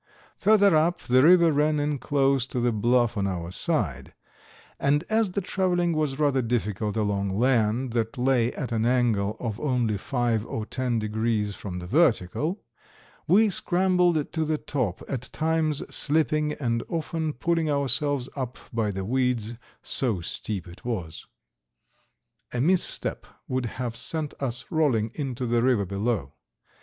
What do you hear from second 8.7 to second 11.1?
an angle of only five or ten